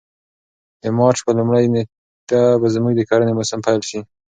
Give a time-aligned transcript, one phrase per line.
[0.81, 3.99] د مارچ په لومړۍ نېټه به زموږ د کرنې موسم پیل شي.